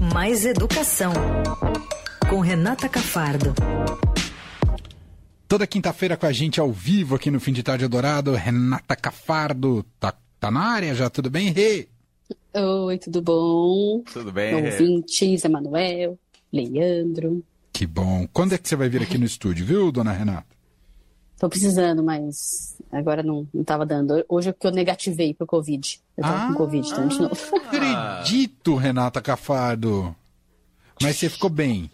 Mais 0.00 0.46
Educação, 0.46 1.12
com 2.30 2.40
Renata 2.40 2.88
Cafardo. 2.88 3.52
Toda 5.48 5.66
quinta-feira 5.66 6.16
com 6.16 6.26
a 6.26 6.32
gente 6.32 6.60
ao 6.60 6.70
vivo 6.70 7.16
aqui 7.16 7.30
no 7.30 7.40
Fim 7.40 7.52
de 7.52 7.62
Tarde 7.62 7.88
Dourado, 7.88 8.32
Renata 8.32 8.94
Cafardo. 8.94 9.84
Tá, 9.98 10.14
tá 10.38 10.50
na 10.50 10.60
área 10.60 10.94
já, 10.94 11.10
tudo 11.10 11.28
bem, 11.28 11.50
Rê? 11.50 11.88
Oi, 12.54 12.98
tudo 12.98 13.20
bom? 13.20 14.02
Tudo 14.12 14.30
bem, 14.30 14.60
Rê? 14.60 14.72
Ouvintes, 14.72 15.44
Emanuel, 15.44 16.18
Leandro. 16.52 17.42
Que 17.72 17.86
bom. 17.86 18.26
Quando 18.32 18.54
é 18.54 18.58
que 18.58 18.68
você 18.68 18.76
vai 18.76 18.88
vir 18.88 19.02
aqui 19.02 19.18
no 19.18 19.24
estúdio, 19.24 19.66
viu, 19.66 19.90
dona 19.90 20.12
Renata? 20.12 20.57
Tô 21.38 21.48
precisando, 21.48 22.02
mas 22.02 22.76
agora 22.90 23.22
não, 23.22 23.46
não 23.54 23.62
tava 23.62 23.86
dando. 23.86 24.24
Hoje 24.28 24.48
é 24.48 24.52
que 24.52 24.66
eu 24.66 24.70
negativei 24.72 25.32
pro 25.32 25.46
Covid. 25.46 26.00
Eu 26.16 26.22
tava 26.24 26.44
Ah, 26.44 26.48
com 26.48 26.54
Covid, 26.54 26.88
então 26.90 27.06
de 27.08 27.20
novo. 27.20 27.56
Acredito, 27.56 28.74
Renata 28.74 29.20
Cafardo. 29.22 30.14
Mas 31.00 31.16
você 31.16 31.28
ficou 31.28 31.48
bem. 31.48 31.88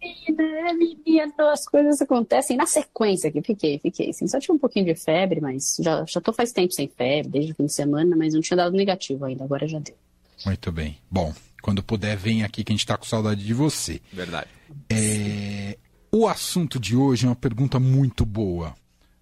Menina, 0.00 0.72
menina, 0.74 1.32
as 1.52 1.66
coisas 1.66 2.00
acontecem 2.00 2.56
na 2.56 2.64
sequência 2.66 3.28
aqui. 3.28 3.42
Fiquei, 3.42 3.78
fiquei. 3.78 4.12
Sim, 4.12 4.26
só 4.26 4.38
tive 4.40 4.52
um 4.54 4.58
pouquinho 4.58 4.86
de 4.86 4.94
febre, 4.94 5.40
mas 5.40 5.76
já, 5.80 6.04
já 6.06 6.20
tô 6.20 6.32
faz 6.32 6.52
tempo 6.52 6.72
sem 6.72 6.88
febre, 6.88 7.30
desde 7.30 7.52
o 7.52 7.54
fim 7.54 7.66
de 7.66 7.72
semana, 7.72 8.16
mas 8.16 8.32
não 8.32 8.40
tinha 8.40 8.56
dado 8.56 8.74
negativo 8.76 9.24
ainda, 9.26 9.44
agora 9.44 9.68
já 9.68 9.78
deu. 9.80 9.96
Muito 10.46 10.72
bem. 10.72 10.96
Bom, 11.10 11.34
quando 11.60 11.82
puder, 11.82 12.16
vem 12.16 12.42
aqui 12.44 12.62
que 12.64 12.72
a 12.72 12.74
gente 12.76 12.86
tá 12.86 12.96
com 12.96 13.04
saudade 13.04 13.44
de 13.44 13.52
você. 13.52 14.00
Verdade. 14.12 14.48
É, 14.88 14.94
o 16.20 16.28
assunto 16.28 16.78
de 16.78 16.96
hoje 16.96 17.26
é 17.26 17.28
uma 17.28 17.36
pergunta 17.36 17.78
muito 17.78 18.24
boa, 18.24 18.74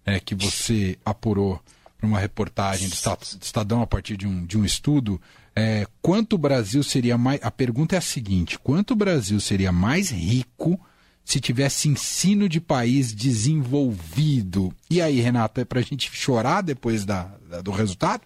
é, 0.05 0.19
que 0.19 0.33
você 0.35 0.97
apurou 1.05 1.61
para 1.97 2.07
uma 2.07 2.19
reportagem 2.19 2.87
do 2.87 2.93
Esta- 2.93 3.15
do 3.15 3.43
Estadão 3.43 3.81
a 3.81 3.87
partir 3.87 4.15
de 4.17 4.27
um, 4.27 4.45
de 4.45 4.57
um 4.57 4.63
estudo. 4.63 5.19
É, 5.55 5.87
quanto 6.01 6.33
o 6.33 6.37
Brasil 6.37 6.83
seria 6.83 7.17
mais. 7.17 7.39
A 7.43 7.49
pergunta 7.49 7.95
é 7.95 7.97
a 7.97 8.01
seguinte: 8.01 8.59
quanto 8.59 8.91
o 8.91 8.95
Brasil 8.95 9.39
seria 9.39 9.71
mais 9.71 10.11
rico 10.11 10.79
se 11.25 11.39
tivesse 11.39 11.89
ensino 11.89 12.47
de 12.47 12.61
país 12.61 13.13
desenvolvido? 13.13 14.73
E 14.89 15.01
aí, 15.01 15.19
Renata, 15.19 15.61
é 15.61 15.65
para 15.65 15.79
a 15.79 15.83
gente 15.83 16.09
chorar 16.13 16.61
depois 16.61 17.05
da, 17.05 17.23
da- 17.49 17.61
do 17.61 17.71
resultado? 17.71 18.21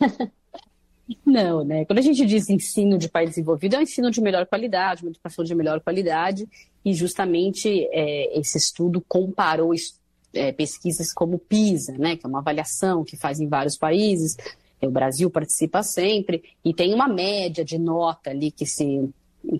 Não, 1.26 1.64
né? 1.64 1.84
Quando 1.84 1.98
a 1.98 2.02
gente 2.02 2.24
diz 2.24 2.48
ensino 2.48 2.96
de 2.96 3.08
país 3.08 3.30
desenvolvido, 3.30 3.76
é 3.76 3.78
um 3.78 3.82
ensino 3.82 4.10
de 4.10 4.20
melhor 4.20 4.46
qualidade, 4.46 5.02
uma 5.02 5.10
educação 5.10 5.44
de 5.44 5.54
melhor 5.54 5.80
qualidade, 5.80 6.48
e 6.84 6.94
justamente 6.94 7.68
é, 7.90 8.38
esse 8.38 8.56
estudo 8.58 9.04
comparou 9.06 9.72
é, 10.32 10.52
pesquisas 10.52 11.12
como 11.12 11.38
PISA, 11.38 11.92
né? 11.98 12.16
Que 12.16 12.26
é 12.26 12.28
uma 12.28 12.38
avaliação 12.38 13.04
que 13.04 13.16
faz 13.16 13.40
em 13.40 13.48
vários 13.48 13.76
países. 13.76 14.36
É, 14.80 14.86
O 14.86 14.90
Brasil 14.90 15.28
participa 15.30 15.82
sempre 15.82 16.42
e 16.64 16.72
tem 16.72 16.94
uma 16.94 17.08
média 17.08 17.64
de 17.64 17.78
nota 17.78 18.30
ali 18.30 18.50
que 18.50 18.66
se 18.66 19.08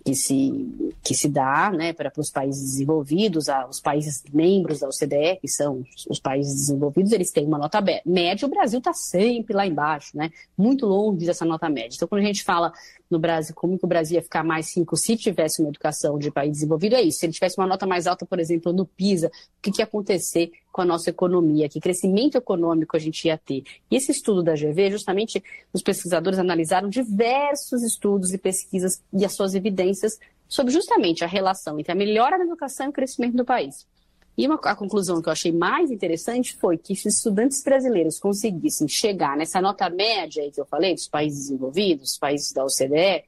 que 0.05 0.15
se, 0.15 0.93
que 1.03 1.15
se 1.15 1.29
dá 1.29 1.71
né, 1.71 1.93
para 1.93 2.13
os 2.17 2.31
países 2.31 2.63
desenvolvidos, 2.63 3.47
os 3.69 3.81
países 3.81 4.23
membros 4.33 4.81
da 4.81 4.89
OCDE, 4.89 5.39
que 5.41 5.49
são 5.49 5.85
os 6.09 6.21
países 6.21 6.55
desenvolvidos, 6.55 7.13
eles 7.13 7.31
têm 7.31 7.47
uma 7.47 7.59
nota 7.59 7.83
média, 8.05 8.47
o 8.47 8.51
Brasil 8.51 8.79
está 8.79 8.93
sempre 8.93 9.55
lá 9.55 9.67
embaixo, 9.67 10.17
né, 10.17 10.31
muito 10.57 10.87
longe 10.87 11.27
dessa 11.27 11.45
nota 11.45 11.69
média. 11.69 11.97
Então, 11.97 12.09
quando 12.09 12.23
a 12.23 12.27
gente 12.27 12.45
fala 12.45 12.73
no 13.11 13.19
Brasil, 13.19 13.55
como 13.55 13.79
que 13.79 13.85
o 13.85 13.89
Brasil 13.89 14.17
ia 14.17 14.23
ficar 14.23 14.43
mais 14.43 14.75
rico 14.77 14.97
se 14.97 15.17
tivesse 15.17 15.61
uma 15.61 15.69
educação 15.69 16.19
de 16.19 16.31
país 16.31 16.53
desenvolvido, 16.53 16.95
é 16.95 17.03
isso. 17.03 17.19
Se 17.19 17.27
ele 17.27 17.33
tivesse 17.33 17.59
uma 17.59 17.67
nota 17.67 17.87
mais 17.87 18.07
alta, 18.07 18.25
por 18.25 18.39
exemplo, 18.39 18.73
no 18.73 18.87
PISA, 18.87 19.29
o 19.29 19.31
que, 19.61 19.71
que 19.71 19.81
ia 19.81 19.85
acontecer 19.85 20.51
com 20.73 20.81
a 20.81 20.85
nossa 20.85 21.11
economia? 21.11 21.69
Que 21.69 21.79
crescimento 21.79 22.37
econômico 22.37 22.97
a 22.97 22.99
gente 22.99 23.27
ia 23.27 23.37
ter? 23.37 23.63
E 23.91 23.97
esse 23.97 24.11
estudo 24.11 24.43
da 24.43 24.55
GV, 24.55 24.91
justamente, 24.91 25.43
os 25.73 25.83
pesquisadores 25.83 26.39
analisaram 26.39 26.89
diversos 26.89 27.83
estudos 27.83 28.33
e 28.33 28.39
pesquisas 28.39 29.03
e 29.13 29.25
as 29.25 29.35
suas 29.35 29.55
evidências 29.55 30.19
sobre 30.49 30.73
justamente 30.73 31.23
a 31.23 31.27
relação 31.27 31.79
entre 31.79 31.93
a 31.93 31.95
melhora 31.95 32.39
da 32.39 32.45
educação 32.45 32.87
e 32.87 32.89
o 32.89 32.93
crescimento 32.93 33.37
do 33.37 33.45
país. 33.45 33.87
E 34.37 34.47
uma, 34.47 34.59
a 34.65 34.75
conclusão 34.75 35.21
que 35.21 35.29
eu 35.29 35.33
achei 35.33 35.53
mais 35.53 35.91
interessante 35.91 36.57
foi 36.57 36.79
que 36.79 36.97
se 36.97 37.09
estudantes 37.09 37.63
brasileiros 37.63 38.19
conseguissem 38.19 38.89
chegar 38.89 39.37
nessa 39.37 39.61
nota 39.61 39.89
média 39.91 40.43
aí 40.43 40.51
que 40.51 40.61
eu 40.61 40.65
falei, 40.65 40.95
dos 40.95 41.07
países 41.07 41.41
desenvolvidos, 41.41 42.19
países 42.19 42.53
da 42.53 42.65
OCDE, 42.65 43.25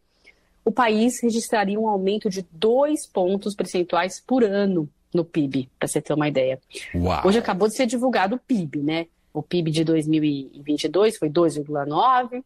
o 0.64 0.72
país 0.72 1.20
registraria 1.20 1.78
um 1.78 1.88
aumento 1.88 2.30
de 2.30 2.46
dois 2.50 3.06
pontos 3.06 3.54
percentuais 3.54 4.22
por 4.26 4.42
ano 4.42 4.88
no 5.14 5.24
PIB, 5.24 5.70
para 5.78 5.88
você 5.88 6.02
ter 6.02 6.12
uma 6.12 6.28
ideia. 6.28 6.60
Uau! 6.94 7.26
Hoje 7.26 7.38
acabou 7.38 7.68
de 7.68 7.74
ser 7.74 7.86
divulgado 7.86 8.36
o 8.36 8.38
PIB, 8.38 8.80
né? 8.80 9.06
O 9.32 9.42
PIB 9.42 9.70
de 9.70 9.84
2022 9.84 11.16
foi 11.16 11.30
2,9%, 11.30 12.44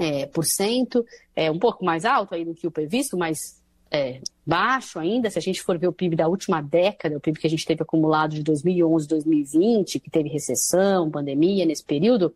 é, 0.00 0.26
por 0.26 0.44
cento, 0.44 1.04
é 1.34 1.50
um 1.50 1.58
pouco 1.58 1.84
mais 1.84 2.04
alto 2.04 2.34
aí 2.34 2.44
do 2.44 2.54
que 2.54 2.66
o 2.66 2.70
previsto, 2.70 3.16
mas 3.16 3.60
é, 3.90 4.20
baixo 4.46 4.98
ainda. 4.98 5.30
Se 5.30 5.38
a 5.38 5.42
gente 5.42 5.62
for 5.62 5.78
ver 5.78 5.88
o 5.88 5.92
PIB 5.92 6.16
da 6.16 6.28
última 6.28 6.60
década, 6.60 7.16
o 7.16 7.20
PIB 7.20 7.40
que 7.40 7.46
a 7.46 7.50
gente 7.50 7.66
teve 7.66 7.82
acumulado 7.82 8.34
de 8.34 8.42
2011, 8.42 9.08
2020, 9.08 10.00
que 10.00 10.10
teve 10.10 10.28
recessão, 10.28 11.10
pandemia 11.10 11.66
nesse 11.66 11.84
período, 11.84 12.34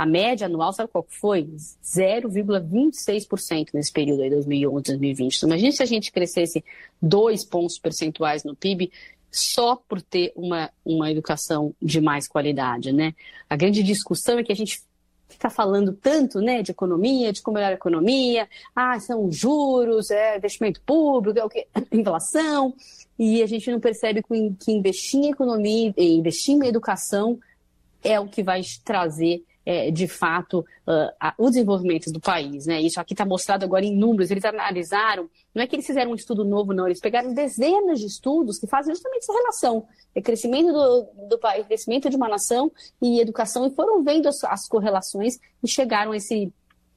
a 0.00 0.06
média 0.06 0.46
anual, 0.46 0.72
sabe 0.72 0.90
qual 0.90 1.04
foi? 1.06 1.44
0,26% 1.84 3.68
nesse 3.74 3.92
período 3.92 4.22
aí, 4.22 4.30
2011, 4.30 4.82
2020. 4.82 5.36
Então, 5.36 5.46
imagina 5.50 5.72
se 5.72 5.82
a 5.82 5.86
gente 5.86 6.10
crescesse 6.10 6.64
dois 7.02 7.44
pontos 7.44 7.78
percentuais 7.78 8.42
no 8.42 8.56
PIB 8.56 8.90
só 9.30 9.76
por 9.76 10.00
ter 10.00 10.32
uma, 10.34 10.70
uma 10.82 11.10
educação 11.10 11.74
de 11.82 12.00
mais 12.00 12.26
qualidade, 12.26 12.92
né? 12.92 13.14
A 13.48 13.56
grande 13.56 13.82
discussão 13.82 14.38
é 14.38 14.42
que 14.42 14.50
a 14.50 14.56
gente 14.56 14.82
fica 15.28 15.50
falando 15.50 15.92
tanto, 15.92 16.40
né, 16.40 16.62
de 16.62 16.70
economia, 16.70 17.30
de 17.30 17.42
como 17.42 17.56
melhorar 17.56 17.74
a 17.74 17.76
economia, 17.76 18.48
ah, 18.74 18.98
são 18.98 19.30
juros, 19.30 20.10
é 20.10 20.38
investimento 20.38 20.80
público, 20.80 21.38
é 21.38 21.44
o 21.44 21.50
que, 21.50 21.66
inflação, 21.92 22.74
e 23.18 23.42
a 23.42 23.46
gente 23.46 23.70
não 23.70 23.78
percebe 23.78 24.22
que 24.22 24.72
investir 24.72 25.20
em 25.20 25.30
economia 25.30 25.92
investir 25.98 26.54
em 26.54 26.66
educação 26.66 27.38
é 28.02 28.18
o 28.18 28.26
que 28.26 28.42
vai 28.42 28.62
trazer 28.82 29.44
é, 29.64 29.90
de 29.90 30.08
fato 30.08 30.64
ah, 30.86 31.14
a- 31.20 31.34
o 31.38 31.48
desenvolvimento 31.50 32.10
do 32.10 32.20
país, 32.20 32.66
né? 32.66 32.80
Isso 32.80 33.00
aqui 33.00 33.12
está 33.14 33.24
mostrado 33.24 33.64
agora 33.64 33.84
em 33.84 33.94
números. 33.96 34.30
Eles 34.30 34.44
analisaram, 34.44 35.28
não 35.54 35.62
é 35.62 35.66
que 35.66 35.76
eles 35.76 35.86
fizeram 35.86 36.12
um 36.12 36.14
estudo 36.14 36.44
novo, 36.44 36.72
não. 36.72 36.86
Eles 36.86 37.00
pegaram 37.00 37.32
dezenas 37.34 38.00
de 38.00 38.06
estudos 38.06 38.58
que 38.58 38.66
fazem 38.66 38.94
justamente 38.94 39.22
essa 39.22 39.32
relação, 39.32 39.86
é 40.14 40.20
crescimento 40.20 40.72
do, 40.72 41.28
do 41.28 41.38
país, 41.38 41.66
crescimento 41.66 42.08
de 42.08 42.16
uma 42.16 42.28
nação 42.28 42.72
e 43.00 43.20
educação, 43.20 43.66
e 43.66 43.70
foram 43.70 44.02
vendo 44.02 44.28
as, 44.28 44.42
as 44.44 44.66
correlações 44.68 45.38
e 45.62 45.68
chegaram 45.68 46.12
a 46.12 46.16
esse 46.16 46.52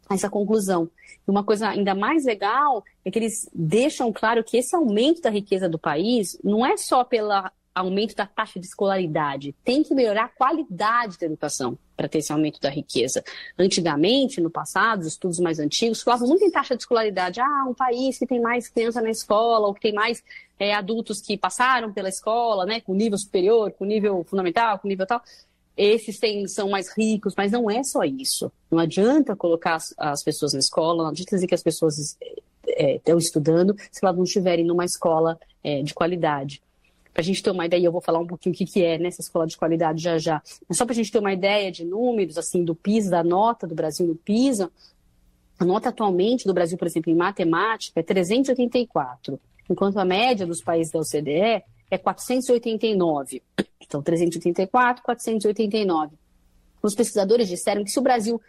essa 0.10 0.30
conclusão. 0.30 0.90
E 1.26 1.32
uma 1.32 1.44
coisa 1.46 1.70
ainda 1.70 1.96
mais 1.96 2.26
legal 2.26 2.84
é 3.06 3.10
que 3.10 3.18
eles 3.18 3.50
deixam 3.54 4.12
claro 4.12 4.44
que 4.44 4.58
esse 4.58 4.76
aumento 4.76 5.22
da 5.22 5.30
riqueza 5.30 5.70
do 5.70 5.80
país 5.80 6.38
não 6.44 6.66
é 6.66 6.76
só 6.76 7.06
pelo 7.06 7.30
aumento 7.74 8.16
da 8.16 8.26
taxa 8.26 8.60
de 8.60 8.66
escolaridade, 8.66 9.56
tem 9.64 9.84
que 9.84 9.94
melhorar 9.94 10.26
a 10.26 10.30
qualidade 10.30 11.18
da 11.18 11.26
educação 11.26 11.78
para 11.96 12.08
ter 12.08 12.20
esse 12.20 12.32
aumento 12.32 12.60
da 12.60 12.70
riqueza. 12.70 13.24
Antigamente, 13.58 14.42
no 14.42 14.50
passado, 14.50 15.02
os 15.02 15.08
estudos 15.08 15.40
mais 15.40 15.60
antigos 15.60 16.02
falavam 16.02 16.28
muito 16.28 16.44
em 16.44 16.52
taxa 16.52 16.76
de 16.76 16.84
escolaridade. 16.84 17.40
Ah, 17.40 17.66
um 17.68 17.74
país 17.74 18.18
que 18.18 18.26
tem 18.26 18.40
mais 18.40 18.68
criança 18.68 19.02
na 19.02 19.10
escola, 19.10 19.68
ou 19.68 19.74
que 19.74 19.82
tem 19.82 19.94
mais 19.94 20.24
é, 20.60 20.74
adultos 20.74 21.22
que 21.22 21.38
passaram 21.38 21.92
pela 21.92 22.10
escola, 22.10 22.66
né, 22.66 22.82
com 22.82 22.94
nível 22.94 23.18
superior, 23.18 23.72
com 23.72 23.86
nível 23.86 24.24
fundamental, 24.24 24.80
com 24.80 24.88
nível 24.88 25.06
tal 25.06 25.22
esses 25.76 26.20
têm, 26.20 26.48
são 26.48 26.70
mais 26.70 26.96
ricos, 26.96 27.34
mas 27.36 27.52
não 27.52 27.70
é 27.70 27.84
só 27.84 28.04
isso. 28.04 28.52
Não 28.70 28.80
adianta 28.80 29.36
colocar 29.36 29.76
as, 29.76 29.94
as 29.98 30.24
pessoas 30.24 30.54
na 30.54 30.60
escola, 30.60 31.04
não 31.04 31.10
adianta 31.10 31.36
dizer 31.36 31.48
que 31.48 31.56
as 31.56 31.64
pessoas 31.64 32.16
é, 32.68 32.96
estão 32.96 33.18
estudando 33.18 33.76
se 33.92 34.00
elas 34.04 34.16
não 34.16 34.24
estiverem 34.24 34.66
numa 34.66 34.86
escola 34.86 35.40
é, 35.64 35.82
de 35.82 35.94
qualidade. 35.94 36.62
Para 37.14 37.22
a 37.22 37.24
gente 37.24 37.44
ter 37.44 37.52
uma 37.52 37.66
ideia, 37.66 37.86
eu 37.86 37.92
vou 37.92 38.02
falar 38.02 38.20
um 38.20 38.26
pouquinho 38.26 38.56
o 38.56 38.58
que, 38.58 38.66
que 38.66 38.84
é 38.84 38.98
nessa 38.98 39.22
escola 39.22 39.46
de 39.46 39.56
qualidade 39.56 40.02
já 40.02 40.18
já. 40.18 40.42
Mas 40.68 40.78
só 40.78 40.86
para 40.86 40.94
a 40.94 40.96
gente 40.96 41.12
ter 41.12 41.20
uma 41.20 41.32
ideia 41.32 41.72
de 41.72 41.86
números, 41.86 42.38
assim, 42.38 42.64
do 42.64 42.74
PISA, 42.74 43.12
da 43.12 43.24
nota 43.24 43.68
do 43.68 43.76
Brasil 43.76 44.08
no 44.08 44.16
PISA, 44.16 44.72
a 45.60 45.66
nota 45.66 45.90
atualmente 45.90 46.46
do 46.46 46.54
Brasil, 46.54 46.78
por 46.78 46.88
exemplo, 46.88 47.12
em 47.12 47.16
matemática 47.16 48.00
é 48.00 48.04
384, 48.04 49.40
enquanto 49.70 49.98
a 49.98 50.06
média 50.06 50.46
dos 50.46 50.62
países 50.62 50.92
da 50.92 51.00
OCDE 51.00 51.64
é 51.92 51.98
489. 51.98 53.44
Então, 53.80 54.02
384, 54.02 55.04
489. 55.04 56.16
Os 56.82 56.96
pesquisadores 56.96 57.48
disseram 57.48 57.84
que 57.84 57.92
se 57.92 58.00
o 58.00 58.02
Brasil 58.02 58.42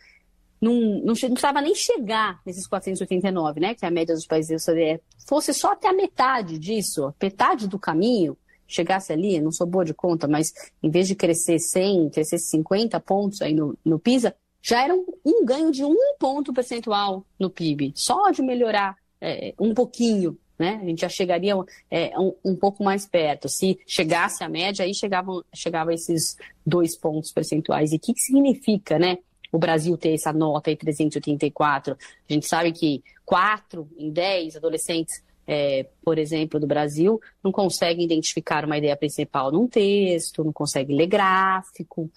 não, 0.61 0.73
não, 0.73 1.05
não 1.05 1.15
precisava 1.15 1.61
nem 1.61 1.75
chegar 1.75 2.41
nesses 2.47 2.67
489, 2.67 3.61
né, 3.61 3.75
que 3.75 3.85
é 3.85 3.89
a 3.89 3.91
média 3.91 4.15
dos 4.15 4.27
países 4.27 4.65
da 4.65 4.73
OCDE, 4.73 5.03
fosse 5.29 5.53
só 5.53 5.73
até 5.73 5.89
a 5.89 5.93
metade 5.93 6.59
disso, 6.59 7.15
metade 7.21 7.69
do 7.69 7.79
caminho, 7.79 8.37
chegasse 8.67 9.13
ali, 9.13 9.41
não 9.41 9.53
sou 9.53 9.67
boa 9.67 9.85
de 9.85 9.95
conta, 9.95 10.27
mas 10.27 10.53
em 10.83 10.91
vez 10.91 11.09
de 11.09 11.15
crescer 11.15 11.59
100, 11.59 12.11
crescer 12.11 12.39
50 12.39 12.99
pontos 13.01 13.43
aí 13.43 13.55
no, 13.55 13.77
no 13.85 13.99
PISA, 13.99 14.35
já 14.63 14.83
era 14.83 14.95
um, 14.95 15.05
um 15.25 15.45
ganho 15.45 15.71
de 15.71 15.85
um 15.85 16.17
ponto 16.19 16.53
percentual 16.53 17.25
no 17.39 17.51
PIB, 17.51 17.93
só 17.95 18.31
de 18.31 18.43
melhorar 18.43 18.97
é, 19.21 19.55
um 19.59 19.75
pouquinho, 19.75 20.39
né? 20.59 20.81
A 20.83 20.87
gente 20.87 21.01
já 21.01 21.09
chegaria 21.09 21.55
é, 21.91 22.19
um, 22.19 22.35
um 22.45 22.57
pouco 22.57 22.83
mais 22.83 23.07
perto. 23.07 23.49
Se 23.49 23.79
chegasse 23.87 24.45
a 24.45 24.49
média, 24.49 24.85
aí 24.85 24.95
chegavam, 24.95 25.43
chegava 25.53 25.93
esses 25.93 26.37
dois 26.65 26.97
pontos 26.97 27.33
percentuais. 27.33 27.93
E 27.93 27.97
o 27.97 27.99
que, 27.99 28.15
que 28.15 28.21
significa, 28.21 28.99
né? 28.99 29.19
o 29.55 29.59
Brasil 29.59 29.97
ter 29.97 30.15
essa 30.15 30.33
nota 30.33 30.69
aí 30.69 30.77
384. 30.77 31.97
A 32.29 32.33
gente 32.33 32.45
sabe 32.45 32.73
que 32.73 33.05
4 33.25 33.89
em 33.97 34.11
10 34.11 34.57
adolescentes 34.57 35.23
é, 35.47 35.87
por 36.03 36.19
exemplo, 36.19 36.59
do 36.59 36.67
Brasil, 36.67 37.21
não 37.43 37.53
conseguem 37.53 38.05
identificar 38.05 38.65
uma 38.65 38.79
ideia 38.79 38.97
principal 38.97 39.53
num 39.53 39.67
texto, 39.67 40.43
não 40.45 40.53
conseguem 40.53 40.97
ler 40.97 41.07
gráfico, 41.07 42.11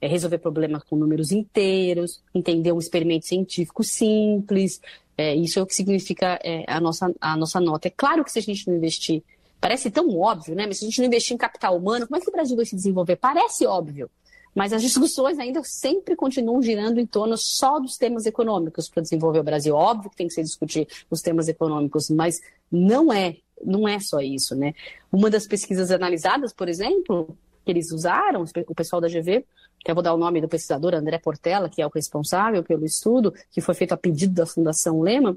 é, 0.00 0.06
resolver 0.06 0.38
problemas 0.38 0.82
com 0.84 0.96
números 0.96 1.32
inteiros, 1.32 2.22
entender 2.34 2.72
um 2.72 2.78
experimento 2.78 3.26
científico 3.26 3.82
simples. 3.82 4.80
É, 5.16 5.34
isso 5.34 5.58
é 5.58 5.62
o 5.62 5.66
que 5.66 5.74
significa 5.74 6.38
é, 6.44 6.64
a, 6.66 6.80
nossa, 6.80 7.14
a 7.20 7.36
nossa 7.36 7.60
nota. 7.60 7.88
É 7.88 7.90
claro 7.90 8.24
que 8.24 8.30
se 8.30 8.38
a 8.38 8.42
gente 8.42 8.68
não 8.68 8.76
investir, 8.76 9.22
parece 9.60 9.90
tão 9.90 10.18
óbvio, 10.18 10.54
né? 10.54 10.66
Mas 10.66 10.78
se 10.78 10.84
a 10.84 10.88
gente 10.88 10.98
não 10.98 11.06
investir 11.06 11.34
em 11.34 11.38
capital 11.38 11.76
humano, 11.76 12.06
como 12.06 12.16
é 12.16 12.20
que 12.20 12.28
o 12.28 12.32
Brasil 12.32 12.54
vai 12.56 12.66
se 12.66 12.76
desenvolver? 12.76 13.16
Parece 13.16 13.64
óbvio. 13.64 14.10
Mas 14.54 14.72
as 14.72 14.82
discussões 14.82 15.38
ainda 15.38 15.62
sempre 15.64 16.14
continuam 16.14 16.62
girando 16.62 17.00
em 17.00 17.06
torno 17.06 17.36
só 17.36 17.80
dos 17.80 17.96
temas 17.96 18.24
econômicos 18.24 18.88
para 18.88 19.02
desenvolver 19.02 19.40
o 19.40 19.44
Brasil. 19.44 19.74
Óbvio 19.74 20.10
que 20.10 20.16
tem 20.16 20.28
que 20.28 20.34
se 20.34 20.42
discutir 20.42 20.86
os 21.10 21.20
temas 21.20 21.48
econômicos, 21.48 22.08
mas 22.08 22.40
não 22.70 23.12
é, 23.12 23.36
não 23.64 23.88
é 23.88 23.98
só 23.98 24.20
isso, 24.20 24.54
né? 24.54 24.74
Uma 25.10 25.28
das 25.28 25.46
pesquisas 25.46 25.90
analisadas, 25.90 26.52
por 26.52 26.68
exemplo, 26.68 27.36
que 27.64 27.72
eles 27.72 27.90
usaram, 27.90 28.44
o 28.68 28.74
pessoal 28.74 29.00
da 29.00 29.08
GV, 29.08 29.44
que 29.80 29.90
eu 29.90 29.94
vou 29.94 30.02
dar 30.04 30.14
o 30.14 30.18
nome 30.18 30.40
do 30.40 30.48
pesquisador, 30.48 30.94
André 30.94 31.18
Portela, 31.18 31.68
que 31.68 31.82
é 31.82 31.86
o 31.86 31.90
responsável 31.90 32.62
pelo 32.62 32.84
estudo, 32.84 33.34
que 33.50 33.60
foi 33.60 33.74
feito 33.74 33.92
a 33.92 33.96
pedido 33.96 34.34
da 34.34 34.46
Fundação 34.46 35.00
Lema, 35.00 35.36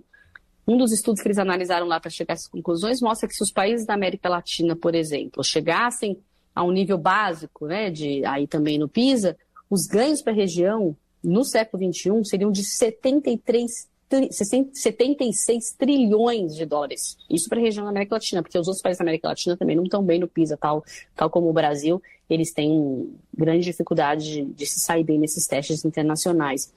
um 0.68 0.78
dos 0.78 0.92
estudos 0.92 1.22
que 1.22 1.28
eles 1.28 1.38
analisaram 1.38 1.88
lá 1.88 2.00
para 2.00 2.12
chegar 2.12 2.34
essas 2.34 2.48
conclusões 2.48 3.02
mostra 3.02 3.28
que 3.28 3.34
se 3.34 3.42
os 3.42 3.52
países 3.52 3.86
da 3.86 3.94
América 3.94 4.28
Latina, 4.28 4.76
por 4.76 4.94
exemplo, 4.94 5.42
chegassem 5.44 6.20
a 6.58 6.64
um 6.64 6.72
nível 6.72 6.98
básico, 6.98 7.68
né, 7.68 7.92
de, 7.92 8.26
aí 8.26 8.48
também 8.48 8.80
no 8.80 8.90
PISA, 8.90 9.38
os 9.70 9.86
ganhos 9.86 10.24
para 10.24 10.34
a 10.34 10.36
região 10.36 10.98
no 11.24 11.44
século 11.44 11.94
XXI 11.94 12.26
seriam 12.26 12.52
de 12.52 12.64
73 12.64 13.88
76 14.32 15.76
trilhões 15.78 16.56
de 16.56 16.66
dólares. 16.66 17.18
Isso 17.30 17.48
para 17.48 17.60
a 17.60 17.62
região 17.62 17.84
da 17.84 17.92
América 17.92 18.16
Latina, 18.16 18.42
porque 18.42 18.58
os 18.58 18.68
outros 18.68 18.82
países 18.82 18.98
da 18.98 19.04
América 19.04 19.28
Latina 19.28 19.56
também 19.56 19.76
não 19.76 19.84
estão 19.84 20.02
bem 20.02 20.18
no 20.18 20.28
PISA, 20.28 20.58
tal, 20.58 20.84
tal 21.16 21.30
como 21.30 21.48
o 21.50 21.54
Brasil, 21.54 22.02
eles 22.28 22.52
têm 22.52 23.14
grande 23.38 23.66
dificuldade 23.66 24.24
de, 24.24 24.46
de 24.46 24.66
se 24.66 24.80
sair 24.80 25.04
bem 25.04 25.20
nesses 25.20 25.46
testes 25.46 25.86
internacionais. 25.86 26.74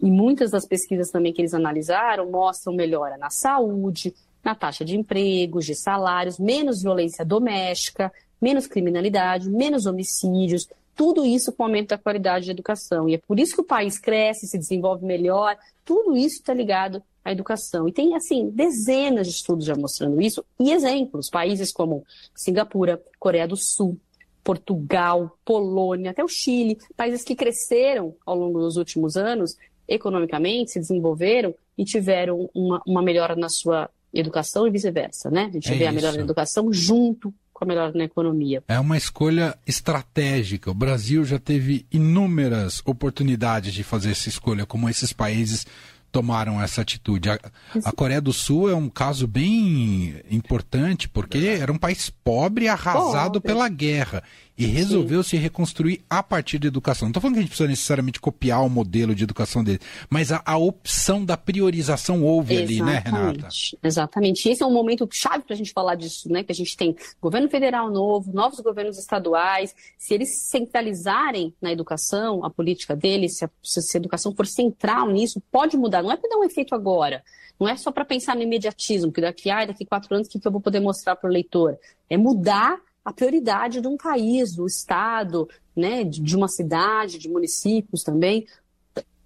E 0.00 0.10
muitas 0.10 0.52
das 0.52 0.64
pesquisas 0.64 1.10
também 1.10 1.34
que 1.34 1.42
eles 1.42 1.52
analisaram 1.52 2.30
mostram 2.30 2.72
melhora 2.72 3.18
na 3.18 3.28
saúde, 3.28 4.14
na 4.42 4.54
taxa 4.54 4.84
de 4.84 4.96
empregos, 4.96 5.66
de 5.66 5.74
salários, 5.74 6.38
menos 6.38 6.80
violência 6.80 7.24
doméstica, 7.24 8.10
menos 8.40 8.66
criminalidade, 8.66 9.50
menos 9.50 9.86
homicídios, 9.86 10.68
tudo 10.94 11.24
isso 11.24 11.52
com 11.52 11.62
o 11.62 11.66
aumento 11.66 11.90
da 11.90 11.98
qualidade 11.98 12.46
da 12.46 12.52
educação. 12.52 13.08
E 13.08 13.14
é 13.14 13.18
por 13.18 13.38
isso 13.38 13.54
que 13.54 13.60
o 13.60 13.64
país 13.64 13.98
cresce, 13.98 14.48
se 14.48 14.58
desenvolve 14.58 15.06
melhor, 15.06 15.56
tudo 15.84 16.16
isso 16.16 16.36
está 16.36 16.52
ligado 16.52 17.00
à 17.24 17.30
educação. 17.30 17.88
E 17.88 17.92
tem, 17.92 18.16
assim, 18.16 18.50
dezenas 18.50 19.28
de 19.28 19.34
estudos 19.34 19.64
já 19.64 19.76
mostrando 19.76 20.20
isso 20.20 20.44
e 20.58 20.72
exemplos. 20.72 21.30
Países 21.30 21.72
como 21.72 22.04
Singapura, 22.34 23.00
Coreia 23.18 23.46
do 23.46 23.56
Sul, 23.56 23.96
Portugal, 24.42 25.38
Polônia, 25.44 26.10
até 26.10 26.24
o 26.24 26.28
Chile, 26.28 26.78
países 26.96 27.22
que 27.22 27.36
cresceram 27.36 28.16
ao 28.26 28.36
longo 28.36 28.58
dos 28.58 28.76
últimos 28.76 29.16
anos 29.16 29.56
economicamente, 29.86 30.72
se 30.72 30.80
desenvolveram 30.80 31.54
e 31.76 31.84
tiveram 31.84 32.50
uma, 32.52 32.82
uma 32.86 33.02
melhora 33.02 33.36
na 33.36 33.48
sua 33.48 33.88
educação 34.12 34.66
e 34.66 34.70
vice-versa, 34.70 35.30
né? 35.30 35.44
A 35.44 35.50
gente 35.50 35.70
é 35.70 35.74
vê 35.74 35.84
isso. 35.84 35.88
a 35.88 35.92
melhora 35.92 36.16
na 36.16 36.22
educação 36.22 36.72
junto 36.72 37.32
com 37.58 37.64
a 37.64 37.68
melhora 37.68 37.92
na 37.92 38.04
economia. 38.04 38.62
É 38.68 38.78
uma 38.78 38.96
escolha 38.96 39.58
estratégica. 39.66 40.70
O 40.70 40.74
Brasil 40.74 41.24
já 41.24 41.40
teve 41.40 41.84
inúmeras 41.90 42.80
oportunidades 42.84 43.74
de 43.74 43.82
fazer 43.82 44.12
essa 44.12 44.28
escolha, 44.28 44.64
como 44.64 44.88
esses 44.88 45.12
países 45.12 45.66
tomaram 46.12 46.62
essa 46.62 46.82
atitude. 46.82 47.28
A, 47.28 47.38
a, 47.84 47.92
Coreia 47.92 48.20
do 48.20 48.32
Sul 48.32 48.70
é 48.70 48.74
um 48.74 48.88
caso 48.88 49.26
bem 49.26 50.22
importante, 50.30 51.08
porque 51.08 51.58
era 51.60 51.72
um 51.72 51.78
país 51.78 52.10
pobre 52.10 52.68
arrasado 52.68 53.40
pobre. 53.40 53.48
pela 53.48 53.68
guerra 53.68 54.22
e 54.58 54.66
resolveu 54.66 55.22
Sim. 55.22 55.30
se 55.30 55.36
reconstruir 55.36 56.04
a 56.10 56.22
partir 56.22 56.58
da 56.58 56.66
educação. 56.66 57.06
Não 57.06 57.10
estou 57.10 57.20
falando 57.20 57.34
que 57.34 57.38
a 57.38 57.42
gente 57.42 57.50
precisa 57.50 57.68
necessariamente 57.68 58.20
copiar 58.20 58.64
o 58.64 58.68
modelo 58.68 59.14
de 59.14 59.22
educação 59.22 59.62
dele, 59.62 59.78
mas 60.10 60.32
a, 60.32 60.42
a 60.44 60.56
opção 60.58 61.24
da 61.24 61.36
priorização 61.36 62.24
houve 62.24 62.54
Exatamente. 62.54 62.82
ali, 62.82 62.90
né, 62.90 63.02
Renata? 63.04 63.48
Exatamente. 63.82 64.48
Esse 64.48 64.62
é 64.62 64.66
um 64.66 64.72
momento 64.72 65.08
chave 65.12 65.44
para 65.44 65.54
a 65.54 65.56
gente 65.56 65.72
falar 65.72 65.94
disso, 65.94 66.30
né? 66.30 66.42
Que 66.42 66.50
a 66.50 66.54
gente 66.54 66.76
tem 66.76 66.96
governo 67.20 67.48
federal 67.48 67.88
novo, 67.90 68.32
novos 68.32 68.58
governos 68.60 68.98
estaduais. 68.98 69.74
Se 69.96 70.14
eles 70.14 70.48
centralizarem 70.48 71.54
na 71.62 71.70
educação, 71.70 72.44
a 72.44 72.50
política 72.50 72.96
deles, 72.96 73.38
se 73.38 73.44
a, 73.44 73.50
se 73.62 73.96
a 73.96 74.00
educação 74.00 74.34
for 74.34 74.46
central 74.46 75.08
nisso, 75.10 75.40
pode 75.52 75.76
mudar. 75.76 76.02
Não 76.02 76.10
é 76.10 76.16
para 76.16 76.28
dar 76.28 76.36
um 76.36 76.44
efeito 76.44 76.74
agora. 76.74 77.22
Não 77.58 77.68
é 77.68 77.76
só 77.76 77.90
para 77.90 78.04
pensar 78.04 78.36
no 78.36 78.42
imediatismo, 78.42 79.12
que 79.12 79.20
daqui, 79.20 79.50
ah, 79.50 79.64
daqui 79.64 79.84
quatro 79.84 80.14
anos, 80.14 80.28
o 80.28 80.30
que, 80.30 80.38
que 80.38 80.46
eu 80.46 80.52
vou 80.52 80.60
poder 80.60 80.80
mostrar 80.80 81.16
para 81.16 81.28
o 81.28 81.32
leitor? 81.32 81.76
É 82.08 82.16
mudar 82.16 82.78
a 83.08 83.12
prioridade 83.12 83.80
de 83.80 83.88
um 83.88 83.96
país, 83.96 84.54
do 84.54 84.66
Estado, 84.66 85.48
né, 85.74 86.04
de 86.04 86.36
uma 86.36 86.46
cidade, 86.46 87.18
de 87.18 87.26
municípios 87.26 88.02
também. 88.02 88.46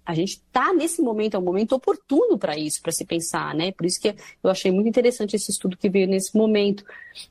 A 0.05 0.15
gente 0.15 0.35
está 0.35 0.73
nesse 0.73 1.01
momento, 1.01 1.35
é 1.35 1.39
um 1.39 1.43
momento 1.43 1.73
oportuno 1.73 2.37
para 2.37 2.57
isso, 2.57 2.81
para 2.81 2.93
se 2.93 3.03
pensar, 3.03 3.53
né? 3.53 3.73
Por 3.73 3.85
isso 3.85 3.99
que 3.99 4.15
eu 4.41 4.49
achei 4.49 4.71
muito 4.71 4.87
interessante 4.87 5.35
esse 5.35 5.51
estudo 5.51 5.77
que 5.77 5.89
veio 5.89 6.07
nesse 6.07 6.35
momento. 6.35 6.85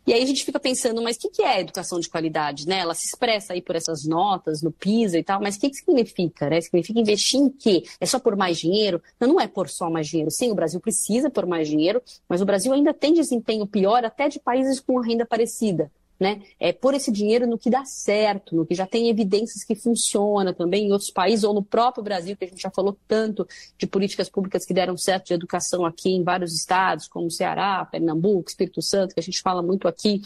E 0.06 0.12
aí 0.12 0.22
a 0.22 0.26
gente 0.26 0.44
fica 0.44 0.60
pensando, 0.60 1.02
mas 1.02 1.16
o 1.16 1.20
que, 1.20 1.30
que 1.30 1.42
é 1.42 1.60
educação 1.60 1.98
de 1.98 2.08
qualidade, 2.08 2.66
né? 2.66 2.78
Ela 2.80 2.94
se 2.94 3.06
expressa 3.06 3.54
aí 3.54 3.62
por 3.62 3.74
essas 3.74 4.04
notas 4.04 4.62
no 4.62 4.70
PISA 4.70 5.18
e 5.18 5.24
tal, 5.24 5.40
mas 5.40 5.56
o 5.56 5.60
que, 5.60 5.70
que 5.70 5.76
significa, 5.76 6.50
né? 6.50 6.60
Significa 6.60 7.00
investir 7.00 7.40
em 7.40 7.48
quê? 7.48 7.82
É 7.98 8.04
só 8.04 8.18
por 8.18 8.36
mais 8.36 8.58
dinheiro? 8.58 9.02
Não, 9.18 9.28
não 9.28 9.40
é 9.40 9.48
por 9.48 9.70
só 9.70 9.88
mais 9.88 10.06
dinheiro. 10.06 10.30
Sim, 10.30 10.50
o 10.50 10.54
Brasil 10.54 10.80
precisa 10.80 11.30
por 11.30 11.46
mais 11.46 11.66
dinheiro, 11.66 12.02
mas 12.28 12.42
o 12.42 12.46
Brasil 12.46 12.72
ainda 12.74 12.92
tem 12.92 13.14
desempenho 13.14 13.66
pior 13.66 14.04
até 14.04 14.28
de 14.28 14.38
países 14.38 14.80
com 14.80 15.00
renda 15.00 15.24
parecida 15.24 15.90
né? 16.22 16.40
É 16.60 16.72
pôr 16.72 16.94
esse 16.94 17.10
dinheiro 17.10 17.48
no 17.48 17.58
que 17.58 17.68
dá 17.68 17.84
certo, 17.84 18.54
no 18.54 18.64
que 18.64 18.76
já 18.76 18.86
tem 18.86 19.08
evidências 19.08 19.64
que 19.64 19.74
funciona 19.74 20.54
também 20.54 20.86
em 20.86 20.92
outros 20.92 21.10
países 21.10 21.42
ou 21.42 21.52
no 21.52 21.64
próprio 21.64 22.04
Brasil, 22.04 22.36
que 22.36 22.44
a 22.44 22.46
gente 22.46 22.62
já 22.62 22.70
falou 22.70 22.96
tanto 23.08 23.44
de 23.76 23.88
políticas 23.88 24.30
públicas 24.30 24.64
que 24.64 24.72
deram 24.72 24.96
certo 24.96 25.26
de 25.26 25.34
educação 25.34 25.84
aqui 25.84 26.10
em 26.10 26.22
vários 26.22 26.54
estados, 26.54 27.08
como 27.08 27.28
Ceará, 27.28 27.84
Pernambuco, 27.84 28.48
Espírito 28.48 28.80
Santo, 28.80 29.14
que 29.14 29.20
a 29.20 29.22
gente 29.22 29.42
fala 29.42 29.62
muito 29.62 29.88
aqui. 29.88 30.22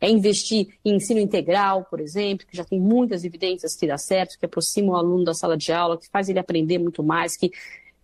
É 0.00 0.08
investir 0.08 0.68
em 0.84 0.94
ensino 0.94 1.18
integral, 1.18 1.84
por 1.90 1.98
exemplo, 1.98 2.46
que 2.46 2.56
já 2.56 2.64
tem 2.64 2.78
muitas 2.78 3.24
evidências 3.24 3.74
que 3.74 3.88
dá 3.88 3.98
certo, 3.98 4.38
que 4.38 4.46
aproxima 4.46 4.92
o 4.92 4.96
aluno 4.96 5.24
da 5.24 5.34
sala 5.34 5.56
de 5.56 5.72
aula, 5.72 5.98
que 5.98 6.08
faz 6.08 6.28
ele 6.28 6.38
aprender 6.38 6.78
muito 6.78 7.02
mais, 7.02 7.36
que 7.36 7.50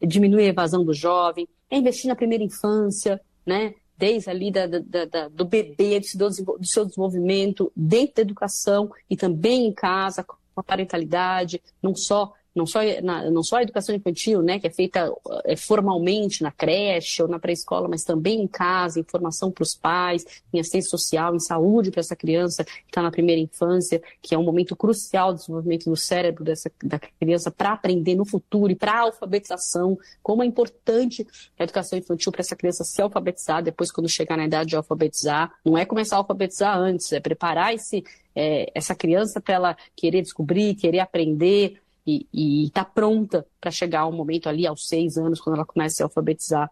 diminui 0.02 0.46
a 0.46 0.48
evasão 0.48 0.84
do 0.84 0.92
jovem. 0.92 1.46
É 1.70 1.78
investir 1.78 2.08
na 2.08 2.16
primeira 2.16 2.42
infância, 2.42 3.20
né? 3.46 3.72
Desde 3.96 4.30
ali 4.30 4.50
da, 4.50 4.66
da, 4.66 5.04
da, 5.04 5.28
do 5.28 5.44
bebê, 5.44 6.00
do 6.00 6.66
seu 6.66 6.84
desenvolvimento 6.84 7.72
dentro 7.74 8.16
da 8.16 8.22
educação 8.22 8.90
e 9.08 9.16
também 9.16 9.66
em 9.66 9.72
casa, 9.72 10.22
com 10.22 10.36
a 10.56 10.62
parentalidade, 10.62 11.62
não 11.82 11.94
só 11.94 12.32
não 12.56 12.64
só, 12.64 12.80
na, 13.02 13.30
não 13.30 13.42
só 13.42 13.56
a 13.56 13.62
educação 13.62 13.94
infantil, 13.94 14.42
né, 14.42 14.58
que 14.58 14.66
é 14.66 14.70
feita 14.70 15.12
é, 15.44 15.54
formalmente 15.54 16.42
na 16.42 16.50
creche 16.50 17.22
ou 17.22 17.28
na 17.28 17.38
pré-escola, 17.38 17.86
mas 17.86 18.02
também 18.02 18.40
em 18.40 18.48
casa, 18.48 18.98
informação 18.98 19.50
para 19.50 19.62
os 19.62 19.74
pais, 19.74 20.24
em 20.52 20.58
assistência 20.58 20.90
social, 20.90 21.34
em 21.34 21.38
saúde 21.38 21.90
para 21.90 22.00
essa 22.00 22.16
criança 22.16 22.64
que 22.64 22.72
está 22.88 23.02
na 23.02 23.10
primeira 23.10 23.40
infância, 23.40 24.02
que 24.22 24.34
é 24.34 24.38
um 24.38 24.42
momento 24.42 24.74
crucial 24.74 25.34
do 25.34 25.38
desenvolvimento 25.38 25.90
do 25.90 25.96
cérebro 25.96 26.42
dessa, 26.42 26.72
da 26.82 26.98
criança 26.98 27.50
para 27.50 27.72
aprender 27.72 28.14
no 28.14 28.24
futuro 28.24 28.72
e 28.72 28.74
para 28.74 28.92
a 28.92 29.00
alfabetização, 29.00 29.98
como 30.22 30.42
é 30.42 30.46
importante 30.46 31.26
a 31.58 31.64
educação 31.64 31.98
infantil 31.98 32.32
para 32.32 32.40
essa 32.40 32.56
criança 32.56 32.84
se 32.84 33.02
alfabetizar 33.02 33.62
depois 33.62 33.92
quando 33.92 34.08
chegar 34.08 34.38
na 34.38 34.46
idade 34.46 34.70
de 34.70 34.76
alfabetizar. 34.76 35.52
Não 35.62 35.76
é 35.76 35.84
começar 35.84 36.16
a 36.16 36.20
alfabetizar 36.20 36.78
antes, 36.78 37.12
é 37.12 37.20
preparar 37.20 37.74
esse, 37.74 38.02
é, 38.34 38.70
essa 38.74 38.94
criança 38.94 39.40
para 39.40 39.54
ela 39.54 39.76
querer 39.94 40.22
descobrir, 40.22 40.74
querer 40.74 41.00
aprender, 41.00 41.80
e 42.06 42.64
está 42.64 42.84
pronta 42.84 43.46
para 43.60 43.70
chegar 43.70 44.00
ao 44.00 44.12
momento 44.12 44.48
ali, 44.48 44.66
aos 44.66 44.86
seis 44.86 45.16
anos, 45.16 45.40
quando 45.40 45.56
ela 45.56 45.66
começa 45.66 45.94
a 45.94 45.96
se 45.96 46.02
alfabetizar. 46.02 46.70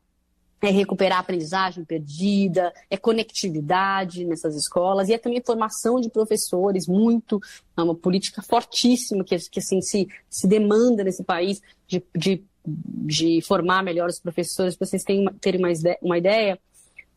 É 0.60 0.70
recuperar 0.70 1.18
a 1.18 1.20
aprendizagem 1.20 1.84
perdida, 1.84 2.72
é 2.88 2.96
conectividade 2.96 4.24
nessas 4.24 4.56
escolas, 4.56 5.08
e 5.08 5.12
é 5.12 5.18
também 5.18 5.42
formação 5.44 6.00
de 6.00 6.08
professores, 6.08 6.86
muito, 6.86 7.38
é 7.76 7.82
uma 7.82 7.94
política 7.94 8.40
fortíssima 8.40 9.22
que, 9.22 9.36
que 9.50 9.58
assim, 9.58 9.82
se, 9.82 10.08
se 10.30 10.46
demanda 10.46 11.04
nesse 11.04 11.22
país 11.22 11.60
de, 11.86 12.02
de, 12.16 12.42
de 12.64 13.42
formar 13.42 13.82
melhor 13.82 14.08
os 14.08 14.18
professores. 14.18 14.74
Para 14.74 14.86
vocês 14.86 15.04
terem, 15.04 15.26
terem 15.38 15.60
uma, 15.60 15.68
uma 16.00 16.16
ideia, 16.16 16.58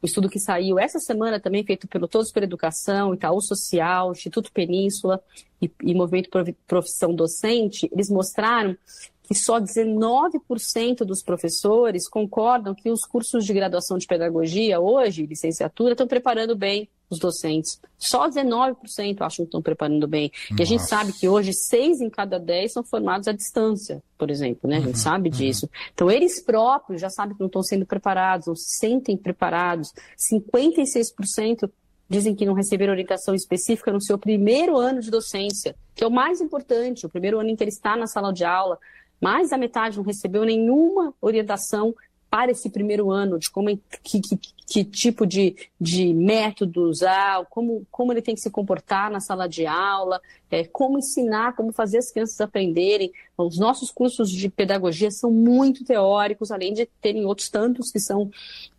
o 0.01 0.05
estudo 0.05 0.29
que 0.29 0.39
saiu 0.39 0.77
essa 0.77 0.99
semana 0.99 1.39
também, 1.39 1.63
feito 1.63 1.87
pelo 1.87 2.07
Todos 2.07 2.31
por 2.31 2.43
Educação, 2.43 3.13
Itaú 3.13 3.41
Social, 3.41 4.11
Instituto 4.11 4.51
Península 4.51 5.21
e, 5.61 5.71
e 5.83 5.93
Movimento 5.93 6.29
Profissão 6.67 7.13
Docente, 7.13 7.89
eles 7.91 8.09
mostraram 8.09 8.77
que 9.23 9.35
só 9.35 9.59
19% 9.59 10.99
dos 10.99 11.21
professores 11.21 12.07
concordam 12.07 12.73
que 12.73 12.89
os 12.89 13.01
cursos 13.01 13.45
de 13.45 13.53
graduação 13.53 13.97
de 13.97 14.07
pedagogia 14.07 14.79
hoje, 14.79 15.25
licenciatura, 15.25 15.91
estão 15.91 16.07
preparando 16.07 16.55
bem 16.55 16.87
os 17.09 17.19
docentes. 17.19 17.79
Só 17.97 18.29
19% 18.29 19.21
acham 19.21 19.45
que 19.45 19.49
estão 19.49 19.61
preparando 19.61 20.07
bem. 20.07 20.31
Nossa. 20.49 20.61
E 20.61 20.63
a 20.63 20.65
gente 20.65 20.83
sabe 20.83 21.13
que 21.13 21.27
hoje 21.27 21.53
6 21.53 22.01
em 22.01 22.09
cada 22.09 22.39
10 22.39 22.73
são 22.73 22.83
formados 22.83 23.27
à 23.27 23.31
distância, 23.31 24.03
por 24.17 24.29
exemplo, 24.29 24.69
né? 24.69 24.77
A 24.77 24.81
gente 24.81 24.95
uhum, 24.95 25.01
sabe 25.01 25.29
uhum. 25.29 25.35
disso. 25.35 25.69
Então, 25.93 26.11
eles 26.11 26.41
próprios 26.41 27.01
já 27.01 27.09
sabem 27.09 27.35
que 27.35 27.39
não 27.39 27.47
estão 27.47 27.63
sendo 27.63 27.85
preparados, 27.85 28.47
não 28.47 28.55
se 28.55 28.77
sentem 28.77 29.15
preparados. 29.17 29.93
56% 30.17 31.69
dizem 32.09 32.35
que 32.35 32.45
não 32.45 32.53
receberam 32.53 32.93
orientação 32.93 33.35
específica 33.35 33.91
no 33.91 34.01
seu 34.01 34.17
primeiro 34.17 34.77
ano 34.77 35.01
de 35.01 35.11
docência, 35.11 35.75
que 35.95 36.03
é 36.03 36.07
o 36.07 36.11
mais 36.11 36.39
importante, 36.39 37.05
o 37.05 37.09
primeiro 37.09 37.39
ano 37.39 37.49
em 37.49 37.55
que 37.55 37.63
ele 37.63 37.71
está 37.71 37.95
na 37.95 38.07
sala 38.07 38.31
de 38.31 38.45
aula. 38.45 38.77
Mais 39.19 39.49
da 39.49 39.57
metade 39.57 39.97
não 39.97 40.03
recebeu 40.03 40.45
nenhuma 40.45 41.13
orientação 41.19 41.93
para 42.29 42.51
esse 42.51 42.69
primeiro 42.69 43.11
ano, 43.11 43.39
de 43.39 43.49
como, 43.49 43.69
que, 44.03 44.19
que, 44.19 44.37
que 44.65 44.83
tipo 44.83 45.25
de, 45.25 45.55
de 45.79 46.13
método 46.13 46.89
usar, 46.89 47.45
como, 47.49 47.87
como 47.89 48.11
ele 48.11 48.21
tem 48.21 48.35
que 48.35 48.41
se 48.41 48.51
comportar 48.51 49.09
na 49.09 49.19
sala 49.19 49.47
de 49.47 49.65
aula, 49.65 50.21
é, 50.51 50.65
como 50.65 50.97
ensinar, 50.97 51.55
como 51.55 51.71
fazer 51.71 51.99
as 51.99 52.11
crianças 52.11 52.39
aprenderem. 52.41 53.11
Os 53.37 53.57
nossos 53.57 53.91
cursos 53.91 54.29
de 54.29 54.49
pedagogia 54.49 55.09
são 55.09 55.31
muito 55.31 55.85
teóricos, 55.85 56.51
além 56.51 56.73
de 56.73 56.85
terem 57.01 57.25
outros 57.25 57.49
tantos 57.49 57.91
que 57.91 57.99
são 57.99 58.29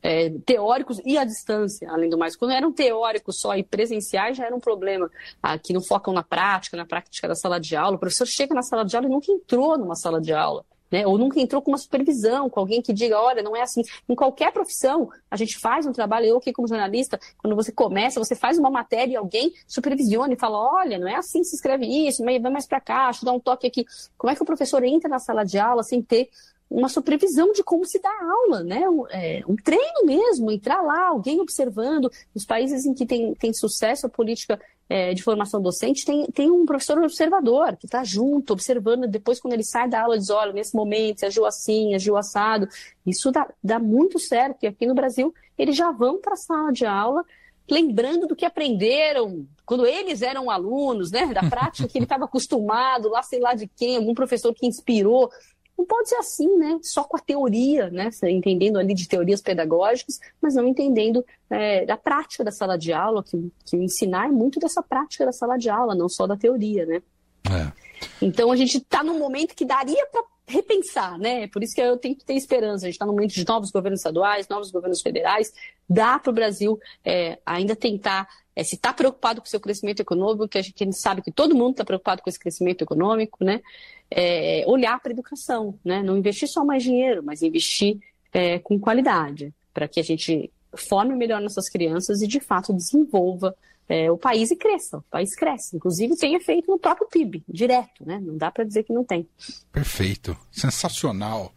é, 0.03 0.31
teóricos 0.45 1.01
e 1.05 1.17
à 1.17 1.25
distância, 1.25 1.91
além 1.91 2.11
do 2.11 2.19
mais. 2.19 2.37
Quando 2.37 2.53
eram 2.53 2.73
teóricos 2.73 3.41
só 3.41 3.57
e 3.57 3.63
presenciais, 3.63 4.37
já 4.37 4.45
era 4.45 4.55
um 4.55 4.61
problema, 4.61 5.11
ah, 5.43 5.59
que 5.59 5.73
não 5.73 5.81
focam 5.81 6.13
na 6.13 6.23
prática, 6.23 6.77
na 6.77 6.85
prática 6.85 7.27
da 7.27 7.35
sala 7.35 7.59
de 7.59 7.75
aula. 7.75 7.97
O 7.97 8.01
professor 8.01 8.27
chega 8.27 8.55
na 8.55 8.63
sala 8.63 8.85
de 8.85 8.95
aula 8.95 9.09
e 9.09 9.11
nunca 9.11 9.33
entrou 9.33 9.79
numa 9.79 9.95
sala 9.95 10.21
de 10.21 10.33
aula. 10.33 10.65
Né? 10.91 11.07
Ou 11.07 11.19
nunca 11.19 11.41
entrou 11.41 11.61
com 11.61 11.71
uma 11.71 11.79
supervisão, 11.79 12.49
com 12.49 12.61
alguém 12.61 12.81
que 12.81 12.93
diga, 12.93 13.21
olha, 13.21 13.43
não 13.43 13.55
é 13.55 13.63
assim. 13.63 13.83
Em 14.09 14.15
qualquer 14.15 14.53
profissão, 14.53 15.11
a 15.31 15.37
gente 15.37 15.59
faz 15.59 15.87
um 15.87 15.93
trabalho, 15.93 16.27
eu 16.27 16.37
aqui 16.39 16.53
como 16.53 16.69
jornalista, 16.69 17.19
quando 17.39 17.55
você 17.55 17.71
começa, 17.71 18.19
você 18.19 18.35
faz 18.35 18.59
uma 18.59 18.71
matéria 18.71 19.13
e 19.13 19.17
alguém 19.17 19.53
supervisiona 19.67 20.33
e 20.33 20.39
fala, 20.39 20.59
olha, 20.59 20.99
não 20.99 21.09
é 21.09 21.17
assim 21.17 21.45
se 21.45 21.55
escreve 21.55 21.87
isso, 21.87 22.25
vai 22.25 22.39
mais 22.39 22.67
para 22.67 22.81
cá, 22.81 23.11
eu 23.11 23.27
dar 23.27 23.33
um 23.33 23.41
toque 23.41 23.67
aqui. 23.67 23.85
Como 24.17 24.31
é 24.31 24.35
que 24.35 24.43
o 24.43 24.47
professor 24.47 24.83
entra 24.85 25.09
na 25.09 25.19
sala 25.19 25.45
de 25.45 25.59
aula 25.59 25.83
sem 25.83 26.03
ter 26.03 26.31
uma 26.71 26.89
supervisão 26.89 27.53
de 27.53 27.63
como 27.63 27.85
se 27.87 27.99
dá 27.99 28.11
aula, 28.11 28.63
né? 28.63 28.89
Um, 28.89 29.07
é, 29.09 29.43
um 29.49 29.57
treino 29.57 30.05
mesmo, 30.05 30.51
entrar 30.51 30.83
lá, 30.83 31.09
alguém 31.09 31.41
observando. 31.41 32.11
Os 32.35 32.45
países 32.45 32.85
em 32.85 32.93
que 32.93 33.07
tem, 33.07 33.35
tem 33.35 33.53
sucesso 33.53 34.07
a 34.07 34.11
política 34.11 34.61
é, 34.89 35.13
de 35.13 35.23
formação 35.23 35.61
docente, 35.61 36.05
tem, 36.05 36.27
tem 36.27 36.51
um 36.51 36.65
professor 36.65 36.99
observador 36.99 37.77
que 37.77 37.87
está 37.87 38.03
junto, 38.03 38.53
observando, 38.53 39.07
depois 39.07 39.41
quando 39.41 39.53
ele 39.53 39.65
sai 39.65 39.89
da 39.89 40.03
aula, 40.03 40.19
diz, 40.19 40.31
olha, 40.31 40.53
nesse 40.53 40.75
momento, 40.75 41.21
se 41.21 41.27
agiu 41.27 41.45
assim, 41.45 41.95
agiu 41.95 42.17
assado. 42.17 42.67
Isso 43.07 43.31
dá, 43.31 43.47
dá 43.63 43.79
muito 43.79 44.19
certo, 44.19 44.63
e 44.63 44.67
aqui 44.67 44.87
no 44.87 44.95
Brasil 44.95 45.35
eles 45.59 45.77
já 45.77 45.91
vão 45.91 46.21
para 46.21 46.35
a 46.35 46.37
sala 46.37 46.73
de 46.73 46.87
aula 46.87 47.25
lembrando 47.71 48.27
do 48.27 48.35
que 48.35 48.45
aprenderam 48.45 49.47
quando 49.67 49.87
eles 49.87 50.23
eram 50.23 50.51
alunos, 50.51 51.11
né, 51.11 51.27
da 51.27 51.43
prática 51.43 51.87
que 51.87 51.99
ele 51.99 52.07
estava 52.07 52.25
acostumado, 52.27 53.11
lá 53.11 53.23
sei 53.23 53.41
lá 53.41 53.55
de 53.55 53.69
quem, 53.69 53.97
algum 53.97 54.15
professor 54.15 54.55
que 54.55 54.67
inspirou. 54.67 55.31
Não 55.79 55.87
pode 55.87 56.09
ser 56.09 56.17
assim, 56.17 56.57
né? 56.57 56.81
Só 56.83 57.05
com 57.05 57.17
a 57.17 57.21
teoria, 57.21 57.89
né? 57.89 58.11
Entendendo 58.25 58.79
ali 58.79 58.93
de 58.93 59.07
teorias 59.07 59.41
pedagógicas, 59.41 60.19
mas 60.43 60.57
não 60.57 60.67
entendendo 60.67 61.25
é, 61.49 61.87
da 61.87 61.97
prática 61.97 62.43
da 62.43 62.51
sala 62.51 62.77
de 62.77 62.93
aula, 62.93 63.23
que, 63.23 63.53
que 63.65 63.77
ensinar 63.77 64.27
é 64.27 64.33
muito 64.33 64.59
dessa 64.59 64.83
prática 64.83 65.25
da 65.25 65.33
sala 65.33 65.57
de 65.57 65.71
aula, 65.71 65.95
não 65.95 66.09
só 66.09 66.27
da 66.27 66.37
teoria, 66.37 66.85
né? 66.85 67.01
É. 67.49 67.73
Então 68.21 68.51
a 68.51 68.57
gente 68.57 68.79
está 68.79 69.05
num 69.05 69.19
momento 69.19 69.55
que 69.55 69.65
daria 69.65 70.05
para 70.11 70.25
repensar, 70.49 71.17
né? 71.17 71.47
Por 71.47 71.63
isso 71.63 71.75
que 71.75 71.81
eu 71.81 71.97
tenho 71.97 72.17
que 72.17 72.25
ter 72.25 72.35
esperança. 72.35 72.87
A 72.87 72.89
gente 72.89 72.95
está 72.95 73.07
num 73.07 73.13
momento 73.13 73.35
de 73.35 73.47
novos 73.47 73.71
governos 73.71 74.01
estaduais, 74.01 74.49
novos 74.49 74.73
governos 74.73 75.01
federais. 75.01 75.53
Dá 75.89 76.19
para 76.19 76.31
o 76.31 76.35
Brasil 76.35 76.79
é, 77.05 77.39
ainda 77.47 77.77
tentar 77.77 78.29
é, 78.57 78.65
se 78.65 78.75
está 78.75 78.93
preocupado 78.93 79.41
com 79.41 79.47
o 79.47 79.51
seu 79.51 79.61
crescimento 79.61 80.01
econômico, 80.01 80.49
que 80.49 80.59
a 80.59 80.63
gente 80.63 80.93
sabe 80.99 81.23
que 81.23 81.31
todo 81.31 81.55
mundo 81.55 81.73
está 81.73 81.85
preocupado 81.85 82.23
com 82.23 82.29
esse 82.29 82.41
crescimento 82.41 82.83
econômico, 82.83 83.45
né? 83.45 83.61
É, 84.11 84.65
olhar 84.67 84.99
para 85.01 85.11
a 85.11 85.15
educação, 85.15 85.79
né? 85.85 86.03
Não 86.03 86.17
investir 86.17 86.49
só 86.49 86.65
mais 86.65 86.83
dinheiro, 86.83 87.23
mas 87.23 87.43
investir 87.43 87.99
é, 88.33 88.59
com 88.59 88.79
qualidade, 88.79 89.53
para 89.73 89.87
que 89.87 90.01
a 90.01 90.03
gente 90.03 90.51
forme 90.77 91.15
melhor 91.15 91.41
nossas 91.41 91.69
crianças 91.69 92.23
e, 92.23 92.27
de 92.27 92.41
fato, 92.41 92.73
desenvolva 92.73 93.55
é, 93.89 94.11
o 94.11 94.19
país 94.19 94.51
e 94.51 94.57
cresça. 94.57 94.99
O 94.99 95.03
país 95.03 95.35
cresce. 95.35 95.77
Inclusive, 95.77 96.17
tem 96.17 96.35
efeito 96.35 96.71
no 96.71 96.79
próprio 96.79 97.09
PIB, 97.09 97.43
direto, 97.49 98.05
né? 98.05 98.21
Não 98.23 98.37
dá 98.37 98.51
para 98.51 98.65
dizer 98.65 98.83
que 98.83 98.93
não 98.93 99.05
tem. 99.05 99.27
Perfeito. 99.73 100.37
Sensacional. 100.53 101.53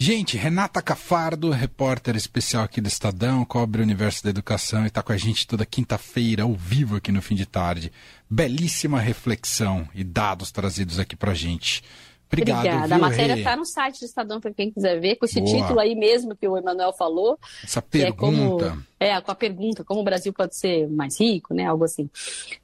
Gente, 0.00 0.36
Renata 0.36 0.80
Cafardo, 0.80 1.50
repórter 1.50 2.14
especial 2.14 2.62
aqui 2.62 2.80
do 2.80 2.86
Estadão, 2.86 3.44
cobre 3.44 3.80
o 3.80 3.84
universo 3.84 4.22
da 4.22 4.30
educação 4.30 4.84
e 4.84 4.86
está 4.86 5.02
com 5.02 5.10
a 5.10 5.16
gente 5.16 5.44
toda 5.44 5.66
quinta-feira, 5.66 6.44
ao 6.44 6.54
vivo 6.54 6.94
aqui 6.94 7.10
no 7.10 7.20
fim 7.20 7.34
de 7.34 7.44
tarde. 7.44 7.90
Belíssima 8.30 9.00
reflexão 9.00 9.88
e 9.92 10.04
dados 10.04 10.52
trazidos 10.52 11.00
aqui 11.00 11.16
para 11.16 11.32
a 11.32 11.34
gente. 11.34 11.82
Obrigado. 12.28 12.58
Obrigada. 12.58 12.86
Viu, 12.86 12.94
a 12.94 13.08
matéria 13.08 13.36
está 13.38 13.56
no 13.56 13.64
site 13.64 13.98
do 13.98 14.04
Estadão 14.04 14.40
para 14.40 14.52
quem 14.52 14.70
quiser 14.70 15.00
ver, 15.00 15.16
com 15.16 15.24
esse 15.24 15.40
Boa. 15.40 15.56
título 15.56 15.80
aí 15.80 15.96
mesmo 15.96 16.36
que 16.36 16.46
o 16.46 16.56
Emanuel 16.56 16.92
falou. 16.92 17.36
Essa 17.64 17.82
pergunta. 17.82 18.66
É, 18.66 18.68
como, 18.68 18.84
é, 19.00 19.20
com 19.20 19.30
a 19.32 19.34
pergunta, 19.34 19.82
como 19.82 20.00
o 20.00 20.04
Brasil 20.04 20.32
pode 20.32 20.56
ser 20.56 20.86
mais 20.88 21.18
rico, 21.18 21.52
né? 21.52 21.66
Algo 21.66 21.82
assim. 21.82 22.08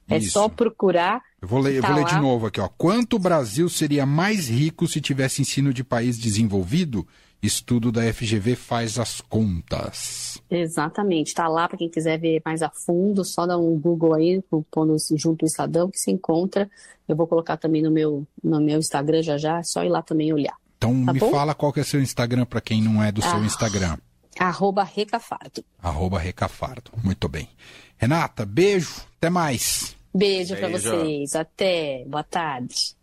É 0.08 0.18
Isso. 0.18 0.32
só 0.32 0.48
procurar. 0.48 1.20
Eu 1.42 1.48
vou 1.48 1.58
ler, 1.58 1.74
eu 1.74 1.82
vou 1.82 1.90
tá 1.90 1.96
ler 1.96 2.04
de 2.04 2.20
novo 2.20 2.46
aqui, 2.46 2.60
ó. 2.60 2.68
Quanto 2.68 3.16
o 3.16 3.18
Brasil 3.18 3.68
seria 3.68 4.06
mais 4.06 4.48
rico 4.48 4.86
se 4.86 5.00
tivesse 5.00 5.42
ensino 5.42 5.74
de 5.74 5.82
país 5.82 6.16
desenvolvido? 6.16 7.04
Estudo 7.44 7.92
da 7.92 8.02
FGV 8.12 8.56
faz 8.56 8.98
as 8.98 9.20
contas. 9.20 10.42
Exatamente. 10.50 11.28
Está 11.28 11.46
lá 11.46 11.68
para 11.68 11.76
quem 11.76 11.90
quiser 11.90 12.18
ver 12.18 12.40
mais 12.44 12.62
a 12.62 12.70
fundo, 12.70 13.24
só 13.24 13.46
dá 13.46 13.58
um 13.58 13.78
Google 13.78 14.14
aí, 14.14 14.42
pondo 14.70 14.96
junto 15.14 15.44
o 15.44 15.46
Estadão, 15.46 15.90
que 15.90 15.98
se 15.98 16.10
encontra. 16.10 16.70
Eu 17.06 17.14
vou 17.14 17.26
colocar 17.26 17.56
também 17.56 17.82
no 17.82 17.90
meu, 17.90 18.26
no 18.42 18.60
meu 18.60 18.78
Instagram 18.78 19.22
já 19.22 19.36
já, 19.36 19.58
é 19.58 19.62
só 19.62 19.84
ir 19.84 19.90
lá 19.90 20.00
também 20.00 20.32
olhar. 20.32 20.56
Então 20.78 21.04
tá 21.04 21.12
me 21.12 21.18
bom? 21.18 21.30
fala 21.30 21.54
qual 21.54 21.72
que 21.72 21.80
é 21.80 21.84
seu 21.84 22.00
Instagram 22.00 22.46
para 22.46 22.60
quem 22.60 22.82
não 22.82 23.02
é 23.02 23.12
do 23.12 23.22
ah, 23.22 23.30
seu 23.30 23.44
Instagram. 23.44 23.98
Arroba 24.38 24.82
Recafardo. 24.82 25.64
Arroba 25.82 26.18
Recafardo. 26.18 26.90
Muito 27.02 27.28
bem. 27.28 27.48
Renata, 27.96 28.44
beijo. 28.44 29.02
Até 29.18 29.30
mais. 29.30 29.96
Beijo, 30.14 30.54
beijo. 30.54 30.56
para 30.56 30.68
vocês. 30.68 31.34
Até. 31.34 32.04
Boa 32.06 32.24
tarde. 32.24 32.96